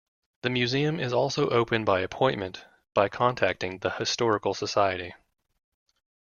[0.41, 2.65] The museum is also open by appointment
[2.95, 5.13] by contacting the Historical Society.